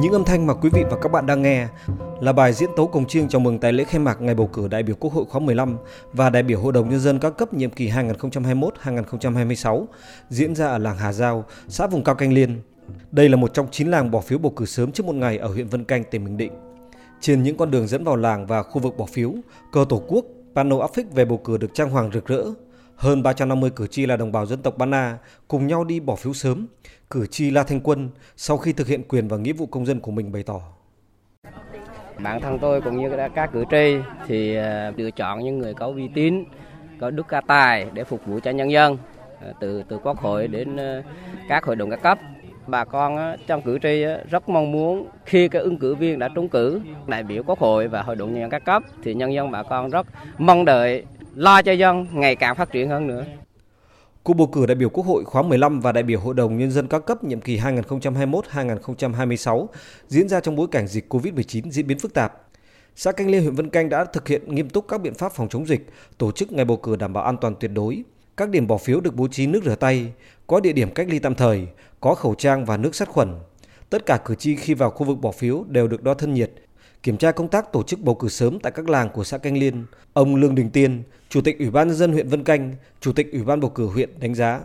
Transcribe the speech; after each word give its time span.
Những 0.00 0.12
âm 0.12 0.24
thanh 0.24 0.46
mà 0.46 0.54
quý 0.54 0.70
vị 0.72 0.84
và 0.90 0.96
các 1.02 1.12
bạn 1.12 1.26
đang 1.26 1.42
nghe 1.42 1.68
là 2.20 2.32
bài 2.32 2.52
diễn 2.52 2.70
tấu 2.76 2.86
cổng 2.86 3.06
chiêng 3.06 3.28
chào 3.28 3.40
mừng 3.40 3.58
tại 3.58 3.72
lễ 3.72 3.84
khai 3.84 3.98
mạc 3.98 4.20
ngày 4.20 4.34
bầu 4.34 4.46
cử 4.46 4.68
đại 4.68 4.82
biểu 4.82 4.96
Quốc 5.00 5.12
hội 5.12 5.24
khóa 5.28 5.40
15 5.40 5.76
và 6.12 6.30
đại 6.30 6.42
biểu 6.42 6.60
Hội 6.60 6.72
đồng 6.72 6.90
Nhân 6.90 7.00
dân 7.00 7.18
các 7.18 7.30
cấp 7.30 7.54
nhiệm 7.54 7.70
kỳ 7.70 7.90
2021-2026 7.90 9.84
diễn 10.28 10.54
ra 10.54 10.66
ở 10.66 10.78
làng 10.78 10.96
Hà 10.96 11.12
Giao, 11.12 11.44
xã 11.68 11.86
vùng 11.86 12.04
cao 12.04 12.14
Canh 12.14 12.32
Liên. 12.32 12.60
Đây 13.12 13.28
là 13.28 13.36
một 13.36 13.54
trong 13.54 13.66
9 13.70 13.90
làng 13.90 14.10
bỏ 14.10 14.20
phiếu 14.20 14.38
bầu 14.38 14.52
cử 14.56 14.64
sớm 14.64 14.92
trước 14.92 15.06
một 15.06 15.14
ngày 15.14 15.38
ở 15.38 15.48
huyện 15.48 15.68
Vân 15.68 15.84
Canh, 15.84 16.04
tỉnh 16.04 16.24
Bình 16.24 16.36
Định. 16.36 16.52
Trên 17.20 17.42
những 17.42 17.56
con 17.56 17.70
đường 17.70 17.86
dẫn 17.86 18.04
vào 18.04 18.16
làng 18.16 18.46
và 18.46 18.62
khu 18.62 18.80
vực 18.80 18.96
bỏ 18.96 19.06
phiếu, 19.06 19.32
cờ 19.72 19.84
tổ 19.88 20.02
quốc, 20.08 20.24
pano 20.54 20.78
áp 20.78 20.94
phích 20.94 21.12
về 21.12 21.24
bầu 21.24 21.38
cử 21.38 21.56
được 21.56 21.74
trang 21.74 21.90
hoàng 21.90 22.10
rực 22.14 22.26
rỡ. 22.26 22.44
Hơn 23.00 23.22
350 23.22 23.70
cử 23.76 23.86
tri 23.86 24.06
là 24.06 24.16
đồng 24.16 24.32
bào 24.32 24.46
dân 24.46 24.62
tộc 24.62 24.78
Ba 24.78 24.86
Na 24.86 25.18
cùng 25.48 25.66
nhau 25.66 25.84
đi 25.84 26.00
bỏ 26.00 26.16
phiếu 26.16 26.32
sớm. 26.32 26.66
Cử 27.10 27.26
tri 27.26 27.50
La 27.50 27.62
Thanh 27.62 27.80
Quân 27.80 28.10
sau 28.36 28.56
khi 28.56 28.72
thực 28.72 28.86
hiện 28.86 29.02
quyền 29.08 29.28
và 29.28 29.36
nghĩa 29.36 29.52
vụ 29.52 29.66
công 29.66 29.86
dân 29.86 30.00
của 30.00 30.10
mình 30.10 30.32
bày 30.32 30.42
tỏ. 30.42 30.60
Bản 32.18 32.40
thân 32.40 32.58
tôi 32.58 32.80
cũng 32.80 32.96
như 32.96 33.10
các 33.34 33.50
cử 33.52 33.64
tri 33.70 33.96
thì 34.26 34.54
ờ, 34.54 34.92
lựa 34.96 35.10
chọn 35.10 35.44
những 35.44 35.58
người 35.58 35.74
có 35.74 35.86
uy 35.86 36.08
tín, 36.14 36.44
có 37.00 37.10
đức 37.10 37.28
ca 37.28 37.40
tài 37.40 37.86
để 37.94 38.04
phục 38.04 38.26
vụ 38.26 38.40
cho 38.40 38.50
nhân 38.50 38.70
dân 38.70 38.98
ờ, 39.40 39.52
từ 39.60 39.82
từ 39.88 39.98
quốc 39.98 40.18
hội 40.18 40.48
đến 40.48 40.76
ờ, 40.76 41.02
các 41.48 41.64
hội 41.64 41.76
đồng 41.76 41.90
các 41.90 42.02
cấp 42.02 42.18
bà 42.66 42.84
con 42.84 43.36
trong 43.46 43.62
cử 43.62 43.78
tri 43.82 44.04
rất 44.30 44.48
mong 44.48 44.72
muốn 44.72 45.08
khi 45.24 45.48
cái 45.48 45.62
ứng 45.62 45.78
cử 45.78 45.94
viên 45.94 46.18
đã 46.18 46.28
trúng 46.34 46.48
cử 46.48 46.80
đại 47.06 47.22
biểu 47.22 47.42
quốc 47.42 47.58
hội 47.58 47.88
và 47.88 48.02
hội 48.02 48.16
đồng 48.16 48.32
nhân 48.32 48.40
dân 48.40 48.50
các 48.50 48.64
cấp 48.64 48.82
thì 49.02 49.14
nhân 49.14 49.34
dân 49.34 49.50
bà 49.50 49.62
con 49.62 49.90
rất 49.90 50.06
mong 50.38 50.64
đợi 50.64 51.04
lo 51.34 51.62
cho 51.62 51.72
dân 51.72 52.06
ngày 52.12 52.36
càng 52.36 52.56
phát 52.56 52.72
triển 52.72 52.88
hơn 52.88 53.06
nữa. 53.06 53.24
Cuộc 54.22 54.34
bầu 54.34 54.46
cử 54.46 54.66
đại 54.66 54.74
biểu 54.74 54.88
Quốc 54.88 55.06
hội 55.06 55.24
khóa 55.24 55.42
15 55.42 55.80
và 55.80 55.92
đại 55.92 56.02
biểu 56.02 56.20
Hội 56.20 56.34
đồng 56.34 56.58
Nhân 56.58 56.70
dân 56.70 56.86
các 56.86 57.06
cấp 57.06 57.24
nhiệm 57.24 57.40
kỳ 57.40 57.58
2021-2026 57.58 59.66
diễn 60.08 60.28
ra 60.28 60.40
trong 60.40 60.56
bối 60.56 60.66
cảnh 60.70 60.86
dịch 60.86 61.14
COVID-19 61.14 61.70
diễn 61.70 61.86
biến 61.86 61.98
phức 61.98 62.14
tạp. 62.14 62.32
Xã 62.96 63.12
Canh 63.12 63.30
Liên 63.30 63.42
huyện 63.42 63.54
Vân 63.54 63.70
Canh 63.70 63.88
đã 63.88 64.04
thực 64.04 64.28
hiện 64.28 64.54
nghiêm 64.54 64.68
túc 64.68 64.88
các 64.88 65.00
biện 65.00 65.14
pháp 65.14 65.32
phòng 65.32 65.48
chống 65.48 65.66
dịch, 65.66 65.86
tổ 66.18 66.32
chức 66.32 66.52
ngày 66.52 66.64
bầu 66.64 66.76
cử 66.76 66.96
đảm 66.96 67.12
bảo 67.12 67.24
an 67.24 67.36
toàn 67.40 67.54
tuyệt 67.60 67.70
đối. 67.74 68.02
Các 68.36 68.48
điểm 68.48 68.66
bỏ 68.66 68.76
phiếu 68.76 69.00
được 69.00 69.14
bố 69.14 69.28
trí 69.28 69.46
nước 69.46 69.64
rửa 69.64 69.74
tay, 69.74 70.12
có 70.46 70.60
địa 70.60 70.72
điểm 70.72 70.90
cách 70.90 71.06
ly 71.10 71.18
tạm 71.18 71.34
thời, 71.34 71.66
có 72.00 72.14
khẩu 72.14 72.34
trang 72.34 72.64
và 72.64 72.76
nước 72.76 72.94
sát 72.94 73.08
khuẩn. 73.08 73.34
Tất 73.90 74.06
cả 74.06 74.18
cử 74.24 74.34
tri 74.34 74.56
khi 74.56 74.74
vào 74.74 74.90
khu 74.90 75.06
vực 75.06 75.18
bỏ 75.20 75.32
phiếu 75.32 75.64
đều 75.68 75.88
được 75.88 76.02
đo 76.02 76.14
thân 76.14 76.34
nhiệt, 76.34 76.52
kiểm 77.02 77.16
tra 77.16 77.32
công 77.32 77.48
tác 77.48 77.72
tổ 77.72 77.82
chức 77.82 78.00
bầu 78.00 78.14
cử 78.14 78.28
sớm 78.28 78.60
tại 78.60 78.72
các 78.72 78.88
làng 78.88 79.08
của 79.08 79.24
xã 79.24 79.38
Canh 79.38 79.58
Liên, 79.58 79.84
ông 80.12 80.36
Lương 80.36 80.54
Đình 80.54 80.70
Tiên, 80.70 81.02
Chủ 81.28 81.40
tịch 81.40 81.58
Ủy 81.58 81.70
ban 81.70 81.88
nhân 81.88 81.96
dân 81.96 82.12
huyện 82.12 82.28
Vân 82.28 82.44
Canh, 82.44 82.74
Chủ 83.00 83.12
tịch 83.12 83.32
Ủy 83.32 83.42
ban 83.42 83.60
bầu 83.60 83.70
cử 83.70 83.86
huyện 83.86 84.20
đánh 84.20 84.34
giá. 84.34 84.60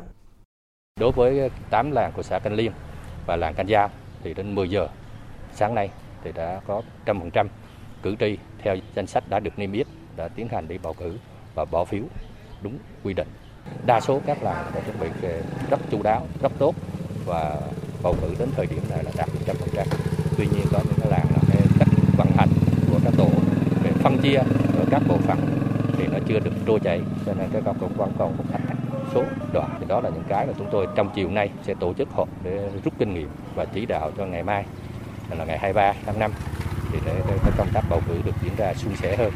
Đối 1.00 1.12
với 1.12 1.50
8 1.70 1.92
làng 1.92 2.12
của 2.16 2.24
xã 2.24 2.40
Canh 2.40 2.54
Liên 2.54 2.72
và 3.26 3.36
làng 3.36 3.54
Canh 3.54 3.70
Giao 3.70 3.90
thì 4.24 4.34
đến 4.34 4.56
10 4.56 4.70
giờ 4.70 4.88
sáng 5.56 5.76
nay 5.76 5.90
thì 6.24 6.32
đã 6.32 6.62
có 6.68 6.82
100% 7.06 7.48
cử 8.04 8.16
tri 8.20 8.38
theo 8.64 8.76
danh 8.96 9.08
sách 9.08 9.24
đã 9.30 9.40
được 9.40 9.60
niêm 9.60 9.72
yết 9.72 9.88
đã 10.16 10.28
tiến 10.28 10.48
hành 10.48 10.68
đi 10.68 10.78
bầu 10.78 10.94
cử 10.94 11.18
và 11.56 11.66
bỏ 11.66 11.86
phiếu 11.86 12.04
đúng 12.62 12.78
quy 13.04 13.14
định. 13.14 13.28
Đa 13.86 14.00
số 14.00 14.22
các 14.26 14.44
làng 14.44 14.72
đã 14.76 14.82
chuẩn 14.82 15.00
bị 15.00 15.30
rất 15.70 15.80
chu 15.92 16.04
đáo, 16.04 16.28
rất 16.42 16.52
tốt 16.60 16.76
và 17.26 17.62
bầu 18.04 18.16
cử 18.22 18.36
đến 18.40 18.50
thời 18.56 18.66
điểm 18.66 18.82
này 18.90 19.04
là 19.04 19.12
đạt 19.18 19.30
100%. 19.76 19.86
Tuy 20.38 20.48
nhiên 20.48 20.66
có 20.72 20.80
những 20.86 21.00
cái 21.02 21.12
làng 21.12 21.26
là 21.34 21.40
cái 21.52 21.62
cách 21.80 21.88
vận 22.18 22.28
hành 22.38 22.50
của 22.92 23.00
các 23.04 23.14
tổ 23.18 23.30
về 23.84 23.92
phân 23.92 24.15
chia 24.26 24.38
à? 24.38 24.46
ở 24.78 24.86
các 24.92 25.02
bộ 25.08 25.18
phận 25.18 25.38
thì 25.98 26.08
nó 26.08 26.20
chưa 26.28 26.40
được 26.40 26.52
trôi 26.66 26.80
chảy 26.80 27.02
cho 27.26 27.34
nên 27.34 27.50
cái 27.54 27.62
con 27.66 27.76
cũng 27.80 27.94
vẫn 27.94 28.12
còn 28.18 28.38
một 28.38 28.44
thách 28.52 28.62
số 29.14 29.24
đoạn 29.54 29.70
thì 29.80 29.86
đó 29.88 30.02
là 30.02 30.10
những 30.10 30.24
cái 30.28 30.48
mà 30.48 30.54
chúng 30.58 30.68
tôi 30.72 30.88
trong 30.96 31.10
chiều 31.16 31.30
nay 31.30 31.50
sẽ 31.64 31.74
tổ 31.80 31.94
chức 31.94 32.10
họp 32.12 32.30
để 32.44 32.70
rút 32.84 32.94
kinh 33.00 33.14
nghiệm 33.14 33.30
và 33.56 33.66
chỉ 33.66 33.86
đạo 33.86 34.12
cho 34.18 34.26
ngày 34.26 34.44
mai 34.44 34.66
là 35.30 35.46
ngày 35.46 35.58
23 35.58 35.94
tháng 36.06 36.20
5 36.20 36.32
thì 36.92 37.00
để, 37.06 37.22
để 37.28 37.52
công 37.58 37.70
tác 37.74 37.82
bầu 37.90 38.02
cử 38.08 38.16
được 38.26 38.36
diễn 38.44 38.56
ra 38.58 38.74
suôn 38.74 38.96
sẻ 38.96 39.16
hơn. 39.16 39.32